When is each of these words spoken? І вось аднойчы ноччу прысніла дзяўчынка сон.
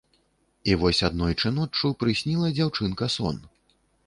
І 0.71 0.77
вось 0.83 1.01
аднойчы 1.09 1.51
ноччу 1.59 1.93
прысніла 2.01 2.47
дзяўчынка 2.57 3.13
сон. 3.19 3.37